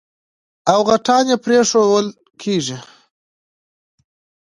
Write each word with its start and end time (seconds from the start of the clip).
او 0.71 0.79
غټان 0.89 1.25
يې 1.31 1.37
پرېښوول 1.45 2.07
کېږي. 2.41 2.77